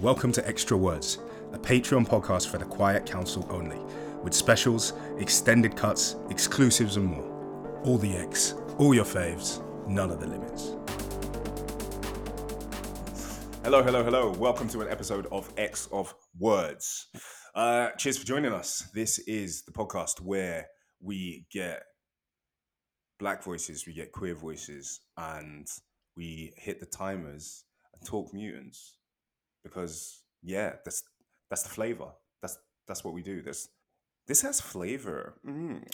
[0.00, 1.18] Welcome to Extra Words,
[1.52, 3.80] a Patreon podcast for the Quiet Council only,
[4.22, 7.80] with specials, extended cuts, exclusives, and more.
[7.82, 10.76] All the X, all your faves, none of the limits.
[13.64, 14.30] Hello, hello, hello.
[14.34, 17.08] Welcome to an episode of X of Words.
[17.56, 18.88] Uh, cheers for joining us.
[18.94, 20.68] This is the podcast where
[21.00, 21.82] we get
[23.18, 25.66] black voices, we get queer voices, and
[26.16, 28.97] we hit the timers and talk mutants
[29.62, 31.02] because yeah, that's
[31.50, 32.08] that's the flavor.
[32.42, 33.42] That's that's what we do.
[33.42, 33.68] This
[34.26, 35.34] this has flavor.
[35.46, 35.84] Mm.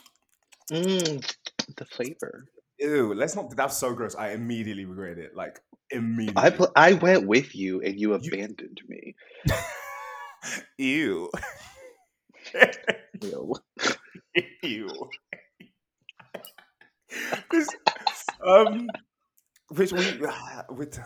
[0.73, 1.35] Mm,
[1.77, 2.47] the flavor.
[2.79, 3.55] Ew, let's not.
[3.57, 4.15] That's so gross.
[4.15, 5.37] I immediately regret it.
[5.37, 6.43] Like immediately.
[6.43, 9.15] I pl- I went with you and you abandoned me.
[10.79, 11.31] Ew.
[13.23, 13.55] Ew.
[14.63, 15.11] Ew.
[18.47, 18.89] um,
[19.69, 20.21] which we
[20.71, 20.99] with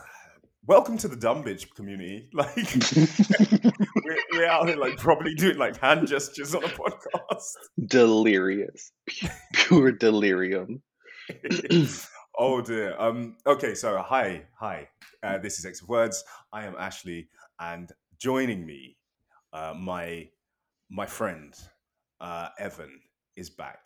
[0.68, 2.28] welcome to the dumb bitch community.
[2.34, 2.54] Like
[4.04, 7.52] we're, we're out here like probably doing like hand gestures on a podcast.
[7.86, 8.92] Delirious.
[9.54, 10.82] Pure delirium.
[12.38, 12.94] oh dear.
[12.98, 13.36] Um.
[13.46, 13.74] Okay.
[13.74, 14.88] So hi, hi.
[15.22, 16.22] Uh, this is X of Words.
[16.52, 18.96] I am Ashley, and joining me,
[19.52, 20.28] uh, my
[20.90, 21.54] my friend
[22.20, 23.00] uh, Evan
[23.36, 23.80] is back.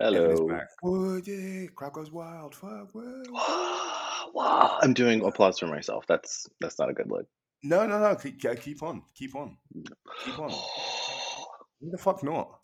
[0.00, 0.48] Evan is Hello.
[0.48, 0.68] back.
[0.84, 2.54] Oh yeah, crowd goes wild.
[2.54, 2.92] Fuck.
[4.32, 4.44] Wow.
[4.44, 4.78] wow.
[4.82, 6.04] I'm doing applause for myself.
[6.06, 7.26] That's that's not a good look.
[7.62, 8.14] No, no, no.
[8.16, 9.02] Keep, keep on.
[9.14, 9.56] Keep on.
[10.24, 10.50] Keep on.
[11.80, 12.58] Who the fuck not?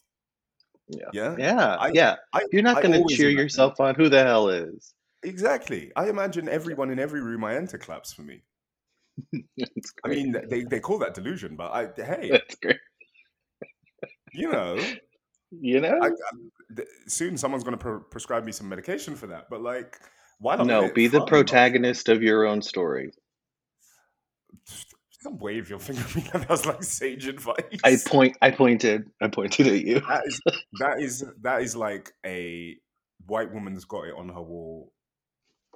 [0.88, 1.06] Yeah.
[1.12, 1.36] Yeah.
[1.38, 1.76] Yeah.
[1.78, 2.16] I- yeah.
[2.32, 3.94] I, You're not gonna cheer imagine- yourself on.
[3.94, 4.94] Who the hell is?
[5.24, 5.90] Exactly.
[5.96, 8.42] I imagine everyone in every room I enter claps for me.
[9.34, 12.76] I mean, they, they call that delusion, but I hey, that's great.
[14.32, 14.78] you know,
[15.50, 15.98] You know?
[16.00, 16.10] I, I,
[16.76, 19.50] th- soon someone's going to pre- prescribe me some medication for that.
[19.50, 19.98] But like,
[20.38, 20.66] why not?
[20.66, 23.12] no, be the protagonist of your own story.
[25.24, 26.22] Don't wave your finger at me.
[26.32, 27.56] That was like sage advice.
[27.84, 29.10] I point I pointed.
[29.20, 30.00] I pointed at you.
[30.00, 30.40] that is
[30.80, 32.76] that is that is like a
[33.26, 34.92] white woman's got it on her wall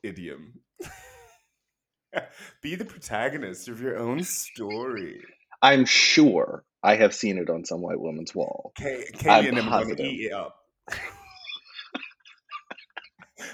[0.03, 0.61] idiom.
[2.63, 5.23] Be the protagonist of your own story.
[5.61, 8.73] I'm sure I have seen it on some white woman's wall.
[8.77, 10.07] Kay, I'm Kaylee and gonna positive.
[10.07, 10.57] eat it up.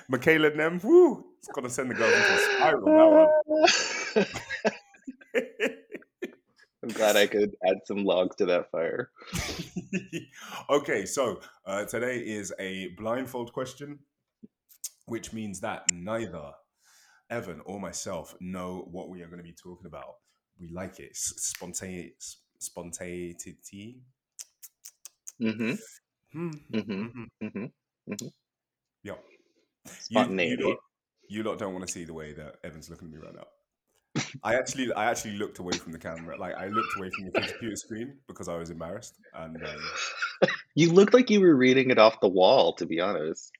[0.08, 2.86] Michaela them, woo, it's gonna send the girls into a spiral.
[2.86, 3.10] That
[4.14, 4.26] one.
[6.82, 9.10] I'm glad I could add some logs to that fire.
[10.70, 13.98] okay, so uh, today is a blindfold question,
[15.06, 16.52] which means that neither
[17.30, 20.16] Evan or myself know what we are going to be talking about.
[20.60, 21.10] We like it.
[21.12, 24.00] S- Spontaneous, spontaneity.
[25.40, 25.74] Mm-hmm.
[26.32, 26.50] Hmm.
[26.72, 27.22] Mm-hmm.
[27.42, 27.72] mhm.
[28.08, 28.26] Mm-hmm.
[29.02, 29.14] Yeah.
[30.10, 30.62] Spontaneity.
[30.62, 30.78] You, you, lot,
[31.28, 33.46] you lot don't want to see the way that Evan's looking at me right now.
[34.42, 36.36] I actually, I actually looked away from the camera.
[36.38, 39.14] Like I looked away from the computer screen because I was embarrassed.
[39.34, 43.50] And um, You looked like you were reading it off the wall, to be honest.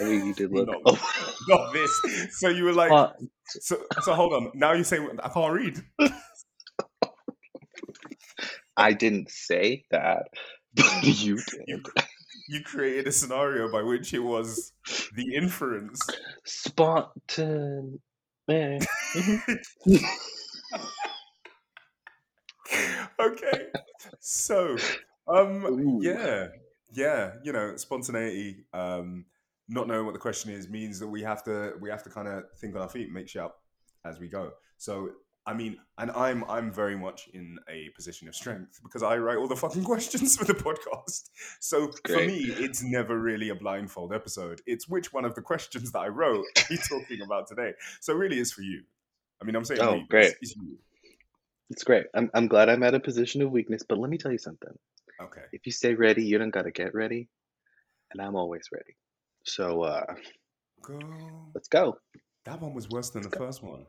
[0.00, 0.68] I mean, you did look.
[0.68, 0.80] No.
[0.86, 2.38] Oh, not this.
[2.38, 3.12] So you were like, uh,
[3.46, 4.50] so, so hold on.
[4.54, 5.82] Now you say I can't read.
[8.76, 10.24] I didn't say that,
[10.74, 11.64] but you You, did.
[11.68, 11.82] you
[12.62, 14.72] created a scenario by which it was
[15.14, 16.00] the inference.
[16.44, 18.00] Spontan.
[18.48, 18.78] eh,
[19.14, 19.58] mhm.
[23.20, 23.66] okay.
[24.20, 24.76] So,
[25.28, 26.00] um, Ooh.
[26.02, 26.48] yeah,
[26.92, 29.26] yeah, you know, spontaneity, um,
[29.68, 32.28] not knowing what the question is means that we have to we have to kind
[32.28, 33.62] of think on our feet, make shit up
[34.04, 34.52] as we go.
[34.76, 35.10] So,
[35.46, 39.36] I mean, and I'm I'm very much in a position of strength because I write
[39.36, 41.28] all the fucking questions for the podcast.
[41.60, 44.62] So for me, it's never really a blindfold episode.
[44.66, 47.72] It's which one of the questions that I wrote are you talking about today.
[48.00, 48.82] So really, it's for you.
[49.40, 50.34] I mean, I'm saying Oh, but great.
[50.40, 50.56] It's, it's.
[51.70, 52.06] It's great.
[52.14, 54.72] I'm, I'm glad I'm at a position of weakness, but let me tell you something.
[55.20, 55.40] Okay.
[55.52, 57.28] If you stay ready, you don't got to get ready.
[58.12, 58.96] And I'm always ready.
[59.44, 60.04] So uh,
[60.82, 60.98] Go.
[61.54, 61.96] let's go.
[62.44, 63.86] That one was worse than the first one.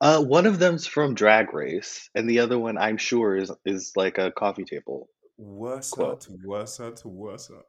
[0.00, 3.92] Uh, one of them's from Drag Race, and the other one I'm sure is is
[3.96, 5.08] like a coffee table.
[5.36, 6.20] Worser Quote.
[6.22, 7.62] to worser to worser.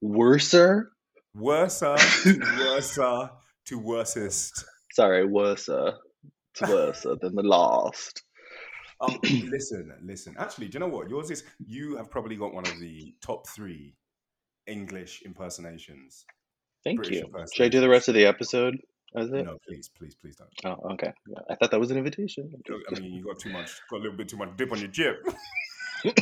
[0.00, 0.92] Worser?
[1.34, 3.30] Worser to worser
[3.66, 4.64] to worsest.
[4.92, 5.94] Sorry, worser.
[6.52, 8.22] It's worser than the last.
[9.00, 9.18] Um,
[9.50, 10.34] listen, listen.
[10.38, 11.08] Actually, do you know what?
[11.08, 13.94] Yours is, you have probably got one of the top three
[14.66, 16.24] English impersonations.
[16.84, 17.46] Thank British you.
[17.54, 18.76] Should I do the rest of the episode?
[19.16, 19.44] Is it?
[19.44, 20.50] No, please, please, please don't.
[20.64, 21.12] Oh, okay.
[21.28, 22.50] Yeah, I thought that was an invitation.
[22.68, 24.88] I mean, you got too much, got a little bit too much dip on your
[24.88, 25.14] jib.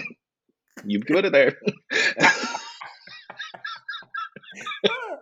[0.85, 1.57] You put it there.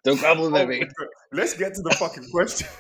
[0.05, 0.85] Don't compliment Oh me.
[1.33, 2.69] Let's get to the fucking question.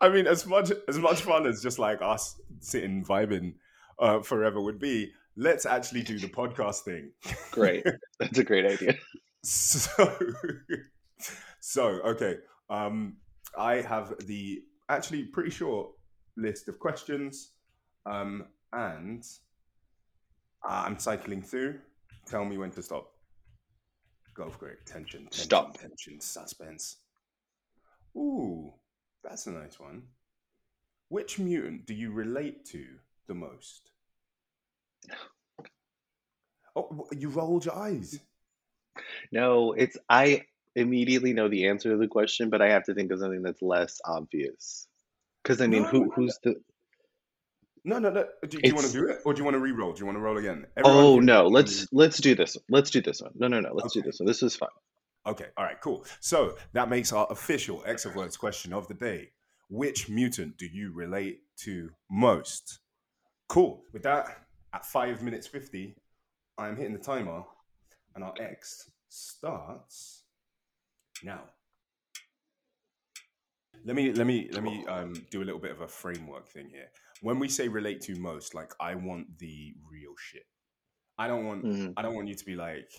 [0.00, 3.54] I mean, as much as much fun as just like us sitting vibing
[3.98, 7.12] uh, forever would be, let's actually do the podcast thing.
[7.50, 7.84] Great,
[8.18, 8.94] that's a great idea.
[9.42, 10.18] So,
[11.60, 12.36] so okay.
[12.70, 13.16] Um,
[13.58, 15.90] I have the actually pretty short
[16.36, 17.50] list of questions,
[18.06, 19.24] um, and
[20.64, 21.80] I'm cycling through.
[22.26, 23.12] Tell me when to stop.
[24.34, 24.86] Go for it.
[24.86, 25.78] Tension, tension, Stop.
[25.78, 26.98] tension, suspense.
[28.16, 28.72] Ooh,
[29.24, 30.02] that's a nice one.
[31.08, 32.84] Which mutant do you relate to
[33.26, 33.90] the most?
[36.76, 38.20] Oh, you rolled your eyes.
[39.32, 40.44] No, it's I
[40.76, 43.62] immediately know the answer to the question, but I have to think of something that's
[43.62, 44.86] less obvious.
[45.42, 46.56] Because I mean, No, who who's the?
[47.84, 48.26] No, no, no.
[48.42, 49.92] Do, do you want to do it, or do you want to re-roll?
[49.92, 50.66] Do you want to roll again?
[50.76, 52.56] Everyone oh no, let's let's do this.
[52.56, 52.64] one.
[52.68, 53.32] Let's do this one.
[53.34, 53.70] No, no, no.
[53.72, 54.26] Let's do this one.
[54.26, 54.68] This is fun.
[55.26, 55.46] Okay.
[55.56, 55.80] All right.
[55.80, 56.04] Cool.
[56.20, 59.30] So that makes our official X of Words question of the day.
[59.68, 62.80] Which mutant do you relate to most?
[63.48, 63.82] Cool.
[63.92, 64.26] With that,
[64.74, 65.96] at five minutes fifty,
[66.58, 67.44] I'm hitting the timer,
[68.14, 70.19] and our X starts
[71.24, 71.42] now.
[73.84, 76.68] Let me let me let me um, do a little bit of a framework thing
[76.68, 76.88] here.
[77.22, 80.44] When we say relate to most, like I want the real shit.
[81.18, 81.94] I don't want Mhm.
[81.96, 82.90] I don't want you to be like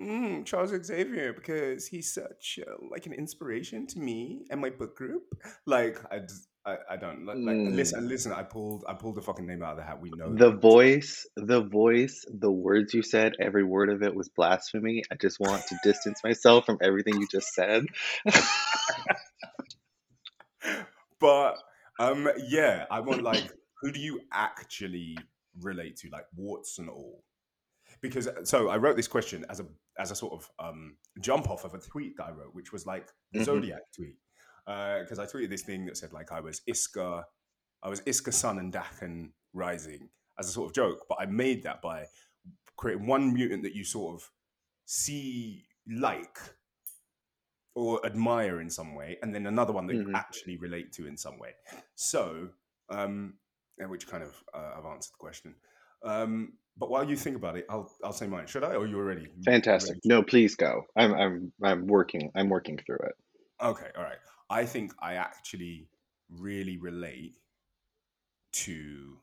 [0.00, 4.96] mm, Charles Xavier because he's such uh, like an inspiration to me and my book
[4.96, 5.22] group.
[5.66, 8.08] Like I just, I, I don't like, like listen Mm.
[8.08, 8.32] listen.
[8.32, 10.00] I pulled I pulled the fucking name out of the hat.
[10.00, 10.60] We know The that.
[10.60, 15.02] voice, the voice, the words you said, every word of it was blasphemy.
[15.12, 17.84] I just want to distance myself from everything you just said.
[21.20, 21.56] but
[21.98, 23.52] um yeah, I want like
[23.82, 25.16] who do you actually
[25.60, 27.22] relate to, like warts and all?
[28.00, 29.66] Because so I wrote this question as a
[29.98, 32.86] as a sort of um jump off of a tweet that I wrote, which was
[32.86, 34.16] like the hmm zodiac tweet.
[34.66, 37.24] Because I tweeted this thing that said like I was Iska,
[37.82, 40.08] I was Iska Sun and Daken Rising
[40.38, 42.06] as a sort of joke, but I made that by
[42.76, 44.30] creating one mutant that you sort of
[44.86, 46.38] see like
[47.74, 51.06] or admire in some way, and then another one that you hmm actually relate to
[51.06, 51.50] in some way.
[51.96, 52.50] So,
[52.88, 53.34] um,
[53.78, 55.56] which kind of uh, I've answered the question.
[56.04, 58.46] Um, but while you think about it, I'll I'll say mine.
[58.46, 58.74] Should I?
[58.74, 59.96] Or you already Fantastic.
[59.96, 60.00] ready?
[60.04, 60.82] No, please go.
[60.96, 62.30] I'm I'm I'm working.
[62.34, 63.14] I'm working through it.
[63.62, 64.18] Okay, all right.
[64.50, 65.88] I think I actually
[66.28, 67.36] really relate
[68.52, 69.18] to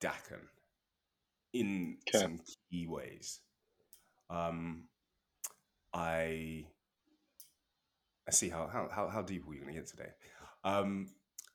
[0.00, 0.48] Daken
[1.52, 2.18] in Okay.
[2.18, 3.40] some key ways.
[4.30, 4.84] Um,
[5.92, 6.66] I
[8.26, 10.10] I see how how how, how deep are we going to get today.
[10.64, 11.08] Um,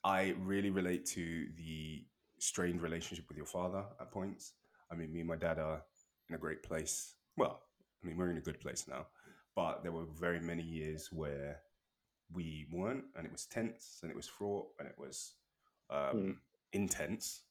[0.03, 2.05] I really relate to the
[2.39, 4.53] strained relationship with your father at points.
[4.91, 5.83] I mean, me and my dad are
[6.29, 7.15] in a great place.
[7.37, 7.61] Well,
[8.03, 9.07] I mean, we're in a good place now,
[9.55, 11.61] but there were very many years where
[12.31, 15.33] we weren't, and it was tense, and it was fraught, and it was
[15.91, 16.11] Mm.
[16.11, 16.41] um,
[16.71, 17.41] intense,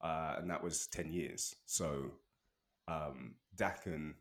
[0.00, 1.56] uh, and that was ten years.
[1.66, 2.12] So,
[2.86, 4.14] um, Daken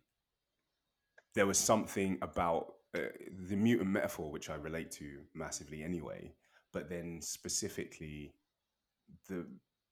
[1.35, 3.01] there was something about uh,
[3.49, 6.33] the mutant metaphor which I relate to massively anyway,
[6.71, 8.33] but then specifically
[9.27, 9.45] the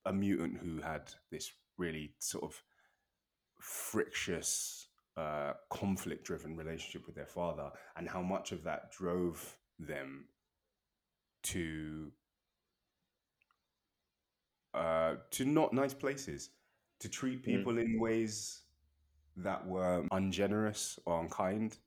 [0.05, 2.61] a mutant who had this really sort of
[3.59, 4.87] frictious,
[5.17, 10.25] uh, conflict-driven relationship with their father, and how much of that drove them
[11.43, 12.11] to
[14.73, 16.49] uh, to not nice places,
[16.99, 17.45] to treat Mm.
[17.45, 18.63] people in ways
[19.37, 21.77] that were ungenerous or unkind.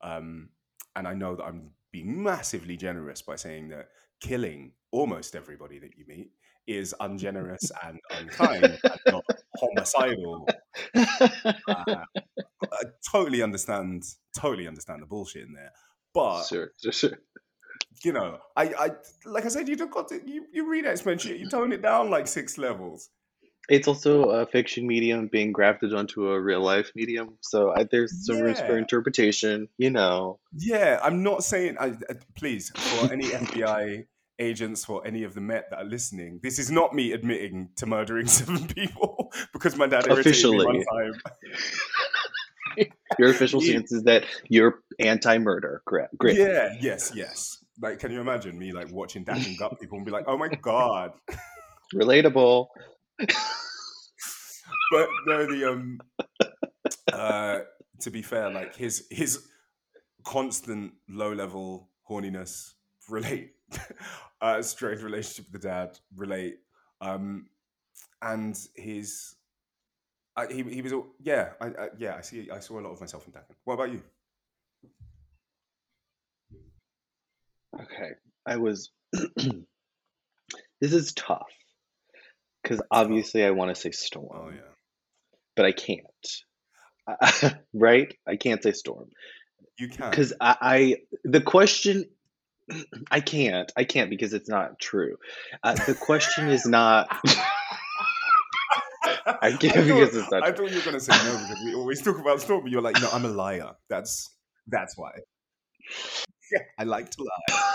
[0.00, 0.50] Um,
[0.94, 5.96] and I know that I'm being massively generous by saying that killing almost everybody that
[5.96, 6.32] you meet
[6.66, 9.24] is ungenerous and unkind and not
[9.58, 10.48] homicidal.
[10.94, 11.26] Uh,
[12.72, 14.04] I totally understand,
[14.36, 15.72] totally understand the bullshit in there.
[16.14, 17.18] But sure, sure, sure.
[18.04, 18.90] you know, I, I
[19.26, 21.72] like I said, you don't got to you, you read X Men shit, you tone
[21.72, 23.10] it down like six levels.
[23.68, 28.26] It's also a fiction medium being grafted onto a real life medium, so I, there's
[28.26, 29.68] some room for interpretation.
[29.78, 30.40] You know.
[30.56, 30.98] yeah.
[31.02, 31.76] I'm not saying.
[31.78, 34.06] I, I, please, for any FBI
[34.40, 37.86] agents, for any of the Met that are listening, this is not me admitting to
[37.86, 41.12] murdering seven people because my dad irritated me one Officially,
[42.76, 42.86] time.
[43.18, 45.82] your official stance is that you're anti-murder.
[45.86, 46.36] Great, great.
[46.38, 47.58] yeah, yes, yes.
[47.82, 50.48] Like, can you imagine me like watching Daken Gut people and be like, "Oh my
[50.48, 51.12] god!"
[51.94, 52.66] Relatable.
[54.92, 56.00] But no, the um,
[57.12, 57.60] uh,
[58.00, 59.46] to be fair, like his his
[60.24, 62.72] constant low level horniness
[63.08, 63.52] relate,
[64.40, 66.58] uh, strange relationship with the dad relate,
[67.00, 67.46] um,
[68.22, 69.34] and his.
[70.36, 72.92] I, he, he was all- yeah I, I yeah I see I saw a lot
[72.92, 73.54] of myself in Daken.
[73.64, 74.02] What about you?
[77.74, 78.10] Okay.
[78.46, 78.90] I was
[80.80, 81.46] this is tough
[82.62, 84.60] because obviously I want to say storm Oh yeah.
[85.56, 87.56] but I can't.
[87.74, 88.14] right?
[88.26, 89.08] I can't say Storm
[89.78, 90.10] You can.
[90.10, 92.04] because I, I the question
[93.10, 95.16] I can't I can't because it's not true.
[95.62, 97.08] Uh, the question is not
[99.26, 100.66] I I can't thought because it's not I true.
[100.66, 103.00] thought you were gonna say no because we always talk about Storm, but you're like,
[103.00, 103.72] no, I'm a liar.
[103.88, 104.34] That's
[104.66, 105.12] that's why.
[106.52, 107.60] Yeah, I like to lie.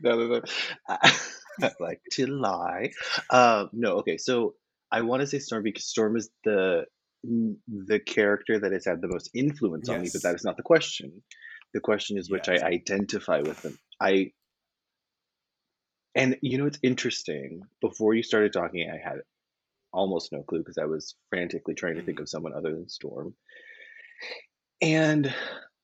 [0.00, 0.42] No, no, no.
[0.88, 1.12] I,
[1.60, 2.92] I like to lie.
[3.30, 4.16] Um, no, okay.
[4.16, 4.54] So
[4.92, 6.84] I want to say Storm because Storm is the
[7.24, 10.62] the character that has had the most influence on me, but that is not the
[10.62, 11.22] question.
[11.74, 13.78] The question is which I identify with them.
[14.00, 14.32] I
[16.14, 17.62] and you know it's interesting.
[17.80, 19.20] Before you started talking, I had
[19.92, 22.22] almost no clue because I was frantically trying to think Mm.
[22.22, 23.34] of someone other than Storm.
[24.80, 25.32] And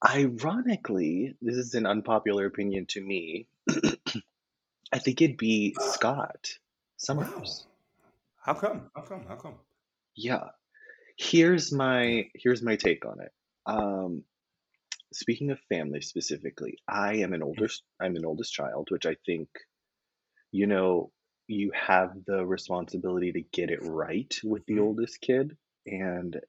[0.07, 3.47] ironically, this is an unpopular opinion to me.
[4.93, 6.59] I think it'd be Scott
[7.07, 7.25] Wow.
[7.25, 7.67] Summers.
[8.43, 8.91] How come?
[8.95, 9.25] How come?
[9.27, 9.55] How come?
[10.15, 10.49] Yeah.
[11.17, 13.33] Here's my here's my take on it.
[13.67, 14.25] Um,
[15.13, 17.69] speaking of family specifically, I am an older
[18.01, 19.49] I'm an oldest child, which I think,
[20.53, 21.13] you know,
[21.47, 24.81] you have the responsibility to get it right with the Mhm.
[24.81, 25.57] oldest kid.
[25.87, 26.41] And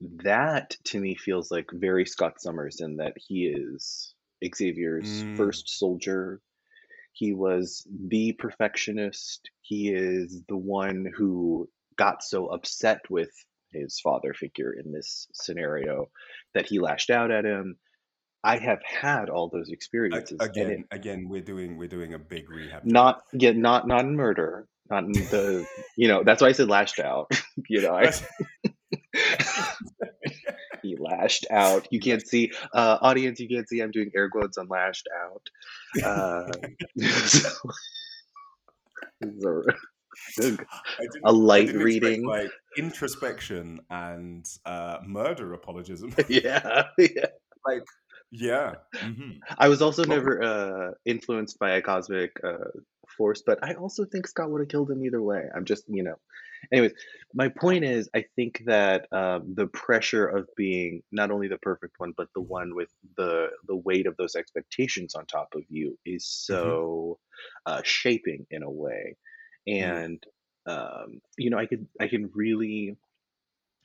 [0.00, 5.36] that to me feels like very Scott Summers in that he is Xavier's Mm.
[5.36, 6.40] first soldier.
[7.12, 9.50] He was the perfectionist.
[9.62, 13.32] He is the one who got so upset with
[13.72, 16.10] his father figure in this scenario
[16.54, 17.78] that he lashed out at him.
[18.46, 22.18] I have had all those experiences, and it Again, again, we're doing we're doing a
[22.18, 26.48] big rehab not yeah, not not in murder, not in the you know that's why
[26.48, 27.30] I said lashed out.
[27.68, 28.12] you know, I
[30.82, 31.88] he lashed out.
[31.90, 35.42] You can't see uh audience, you can't see I'm doing air quotes on lashed out.
[36.04, 36.52] Uh
[40.38, 40.56] so,
[41.24, 42.24] a light reading.
[42.24, 46.14] like introspection and uh, murder apologism.
[46.28, 47.26] yeah, yeah.
[47.66, 47.82] like,
[48.30, 48.74] yeah.
[48.96, 52.70] hmm I was also never uh, influenced by a cosmic uh,
[53.16, 55.44] force, but I also think Scott would have killed him either way.
[55.54, 56.16] I'm just, you know.
[56.72, 56.92] Anyways,
[57.34, 61.94] my point is, I think that um, the pressure of being not only the perfect
[61.98, 65.98] one, but the one with the the weight of those expectations on top of you
[66.04, 67.18] is hmm so
[67.66, 69.16] uh, shaping in a way,
[69.68, 69.82] mm.
[69.82, 70.24] and
[70.66, 72.96] um, you know, I could I can really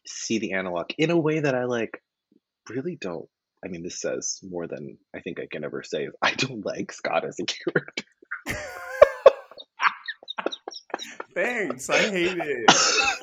[0.08, 2.02] see the analog in a way that I like
[2.70, 3.30] really don't.
[3.64, 6.10] I mean, this says more than I think I can ever say.
[6.22, 8.06] I don't like Scott as a character.
[11.34, 11.90] Thanks.
[11.90, 12.72] I hate it.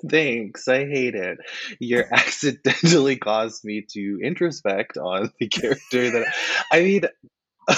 [0.08, 1.38] Thanks, I hate it.
[1.78, 6.26] You're accidentally caused me to introspect on the character that
[6.72, 7.02] I mean.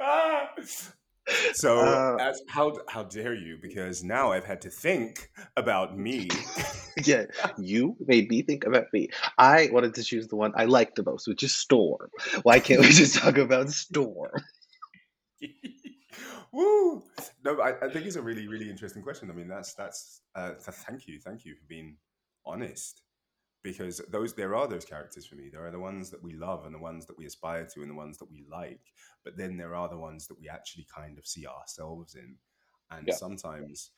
[0.00, 0.50] Ah.
[1.52, 3.58] So, uh, as, how how dare you?
[3.60, 6.28] Because now I've had to think about me.
[7.04, 7.24] yeah,
[7.58, 9.08] you made me think about me.
[9.36, 12.10] I wanted to choose the one I like the most, which is Storm.
[12.42, 14.32] Why can't we just talk about Storm?
[16.52, 17.02] Woo!
[17.44, 19.30] No, I, I think it's a really, really interesting question.
[19.30, 20.22] I mean, that's that's.
[20.34, 21.96] Uh, th- thank you, thank you for being
[22.46, 23.02] honest,
[23.62, 25.48] because those there are those characters for me.
[25.50, 27.90] There are the ones that we love and the ones that we aspire to and
[27.90, 28.92] the ones that we like.
[29.24, 32.36] But then there are the ones that we actually kind of see ourselves in,
[32.90, 33.90] and Yeah, sometimes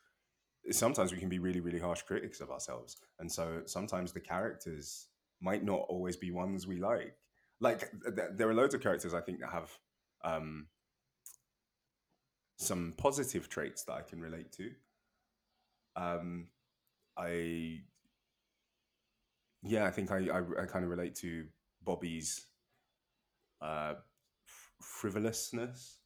[0.71, 5.09] sometimes we can be really, really harsh critics of ourselves, and so sometimes the characters
[5.41, 7.17] might not always be ones we like.
[7.61, 9.71] Like th- th- there are loads of characters I think that have.
[10.23, 10.67] Um,
[12.57, 14.71] some positive traits that I can relate to.
[15.97, 16.49] Um,
[17.17, 17.81] I
[19.63, 21.49] yeah, I think I I, I kind of relate to
[21.83, 22.47] Bobby's
[23.61, 23.95] uh,
[24.83, 26.01] frivolousness.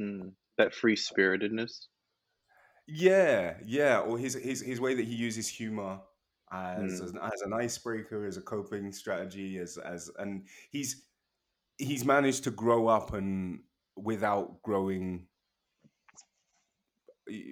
[0.00, 1.88] mm, that free spiritedness.
[2.86, 6.00] Yeah, yeah, or his his his way that he uses humor
[6.52, 11.08] as Mm, as, an- as an icebreaker, as a coping strategy, as as and he's
[11.78, 13.64] he's managed to grow up and
[13.96, 15.28] without growing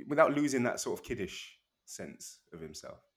[0.06, 3.13] without losing that sort of kiddish sense of himself.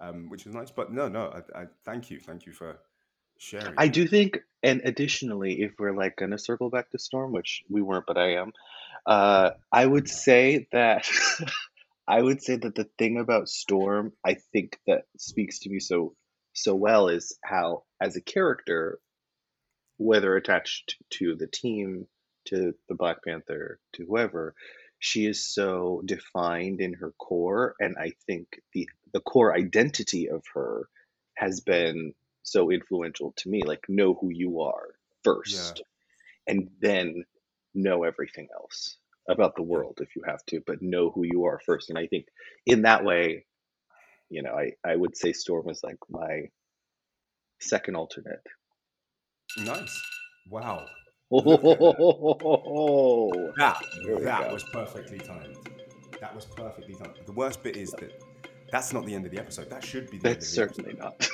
[0.00, 0.70] Um, which is nice.
[0.70, 2.78] But no, no, I, I thank you, thank you for
[3.38, 7.62] sharing I do think, and additionally, if we're like gonna circle back to Storm, which
[7.68, 8.52] we weren't, but I am,
[9.06, 11.08] uh, I would say that
[12.08, 16.14] I would say that the thing about Storm, I think that speaks to me so
[16.54, 19.00] so well is how, as a character,
[19.96, 22.06] whether attached to the team,
[22.46, 24.54] to the Black Panther, to whoever,
[25.04, 30.42] she is so defined in her core, and I think the the core identity of
[30.54, 30.88] her
[31.36, 33.62] has been so influential to me.
[33.64, 34.94] Like, know who you are
[35.46, 35.82] Yeah, first,
[36.46, 37.26] and then
[37.74, 38.96] know everything else
[39.28, 41.90] about the world if you have to, but know who you are first.
[41.90, 42.24] And I think
[42.64, 43.44] in that way,
[44.30, 46.48] you know, I, I would say Storm is like my
[47.60, 48.46] second alternate.
[49.58, 50.02] Nice.
[50.50, 50.86] Wow.
[51.30, 53.82] Oh, That
[54.22, 55.56] that was perfectly timed.
[56.20, 57.14] That was perfectly timed.
[57.26, 58.22] The worst bit is that
[58.70, 59.70] that's not the end of the episode.
[59.70, 61.28] That should be the that's end of the certainly not.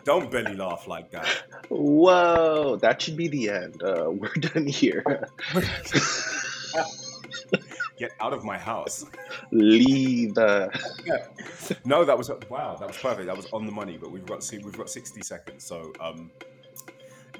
[0.04, 1.26] Don't belly laugh like that.
[1.68, 3.82] Whoa, that should be the end.
[3.82, 5.04] Uh, we're done here.
[7.98, 9.04] Get out of my house.
[9.52, 10.38] Leave.
[10.38, 10.68] Uh,
[11.84, 12.76] No, that was wow.
[12.76, 13.26] That was perfect.
[13.26, 13.98] That was on the money.
[14.00, 15.64] But we've got see, we've got sixty seconds.
[15.64, 16.30] So um,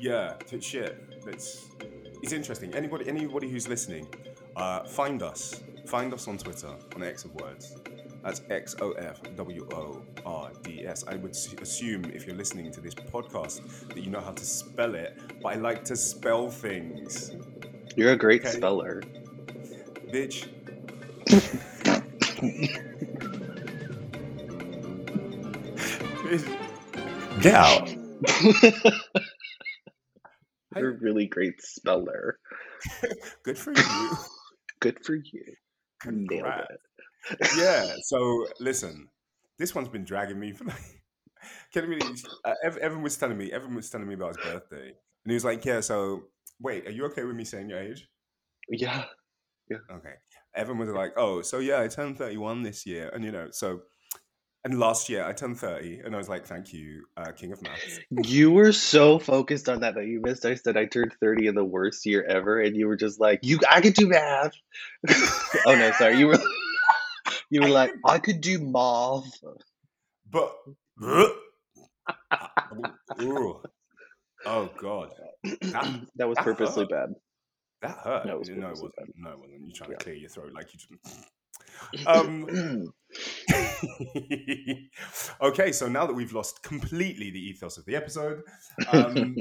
[0.01, 0.97] yeah, t- shit.
[1.27, 1.69] It's
[2.23, 2.75] it's interesting.
[2.75, 4.07] Anybody anybody who's listening,
[4.57, 5.63] uh, find us.
[5.87, 7.77] Find us on Twitter on X of Words.
[8.23, 11.05] That's X O F W O R D S.
[11.09, 14.95] I would assume if you're listening to this podcast that you know how to spell
[14.95, 17.33] it, but I like to spell things,
[17.97, 18.51] you're a great Okay.
[18.57, 19.03] speller.
[20.13, 20.49] bitch.
[27.41, 27.89] Get out.
[30.77, 32.39] you're a really great speller.
[33.45, 34.11] Good for you.
[34.81, 35.45] Good for you.
[36.07, 36.81] Nailed it.
[37.57, 37.95] yeah.
[38.05, 39.09] So listen,
[39.59, 40.81] this one's been dragging me for like.
[41.73, 43.51] Can really, uh, Evan was telling me.
[43.53, 46.25] Evan was telling me about his birthday, and he was like, "Yeah, so
[46.61, 48.09] wait, are you okay with me saying your age?"
[48.69, 49.05] Yeah.
[49.71, 49.79] Yeah.
[49.91, 50.15] Okay.
[50.55, 53.81] Evan was like, "Oh, so yeah, I turned thirty-one this year, and you know, so."
[54.65, 57.63] And last year I turned 30, and I was like, thank you, uh, King of
[57.63, 57.99] Maths.
[58.11, 60.45] You were so focused on that that you missed.
[60.45, 63.41] I said I turned 30 in the worst year ever, and you were just like,
[63.43, 64.53] "You, I could do math."
[65.67, 66.19] oh no, sorry.
[66.19, 66.39] You were,
[67.51, 69.33] you were like, "I could do math."
[70.31, 70.55] But,
[74.47, 75.11] oh God,
[75.43, 77.15] that, That was purposely bad.
[77.81, 78.27] that hurt.
[78.27, 78.93] No, it was no, it wasn't.
[79.17, 79.61] No, it wasn't.
[79.63, 79.97] You're trying Yeah.
[79.97, 80.91] to clear your throat like you just.
[82.07, 82.93] Um,
[85.43, 88.43] okay, so now that we've lost completely the ethos of the episode,
[88.93, 89.37] um,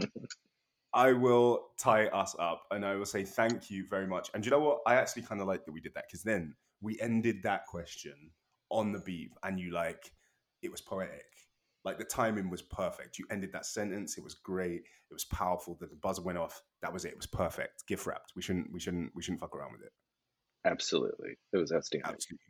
[0.94, 4.30] I will tie us up and I will say thank you very much.
[4.34, 4.80] And you know what?
[4.88, 8.32] I actually kind of like that we did that because then we ended that question
[8.72, 10.12] on the beat and you like,
[10.62, 11.26] it was poetic.
[11.86, 13.20] Like the timing was perfect.
[13.20, 14.18] You ended that sentence.
[14.18, 14.82] It was great.
[15.10, 15.78] It was powerful.
[15.80, 16.62] The buzzer went off.
[16.82, 17.12] That was it.
[17.12, 17.88] It was perfect.
[17.88, 18.34] Gift wrapped.
[18.36, 18.74] We shouldn't.
[18.74, 19.12] We shouldn't.
[19.16, 19.94] We shouldn't fuck around with it.
[20.66, 22.12] Absolutely, it was outstanding.
[22.12, 22.46] Absolutely.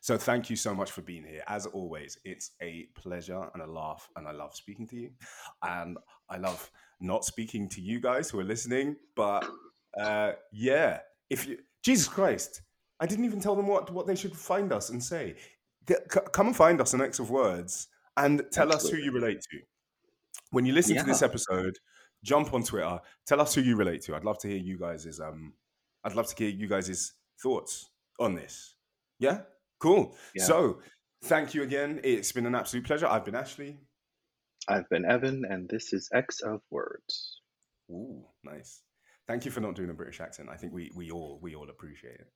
[0.00, 1.42] So thank you so much for being here.
[1.46, 5.10] As always, it's a pleasure and a laugh, and I love speaking to you.
[5.62, 5.96] And
[6.28, 8.96] I love not speaking to you guys who are listening.
[9.16, 9.48] But
[9.98, 10.98] uh, yeah,
[11.30, 12.60] if you Jesus Christ,
[13.00, 15.36] I didn't even tell them what what they should find us and say.
[15.88, 15.94] C-
[16.32, 17.88] Come and find us on X of Words
[18.18, 19.58] and tell us who you relate to.
[20.50, 21.78] When you listen to this episode,
[22.22, 23.00] jump on Twitter.
[23.26, 24.16] Tell us who you relate to.
[24.16, 25.54] I'd love to hear you guys' um.
[26.04, 28.76] I'd love to hear you guys' thoughts on this.
[29.18, 29.40] Yeah,
[29.80, 30.16] cool.
[30.34, 30.44] Yeah.
[30.44, 30.80] So,
[31.24, 32.00] thank you again.
[32.04, 33.06] It's been an absolute pleasure.
[33.06, 33.78] I've been Ashley.
[34.68, 37.40] I've been Evan, and this is X of Words.
[37.90, 38.82] Ooh, nice.
[39.28, 40.48] Thank you for not doing a British accent.
[40.50, 42.28] I think we we all we all appreciate it.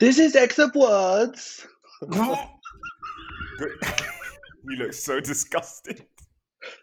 [0.00, 1.66] This is X of Words.
[4.66, 6.06] You look so disgusted.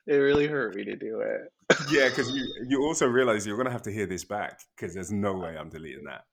[0.05, 1.51] It really hurt me to do it.
[1.89, 5.11] Yeah, because you you also realize you're gonna have to hear this back because there's
[5.11, 6.25] no way I'm deleting that.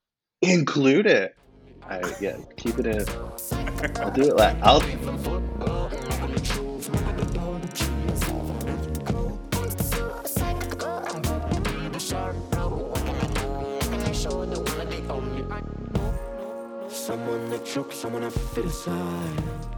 [0.42, 1.36] Include it.
[1.82, 3.04] I yeah, keep it in.
[3.96, 4.36] I'll do it.
[4.36, 4.80] Like, I'll
[16.88, 19.77] Someone that chokes, someone I fit aside.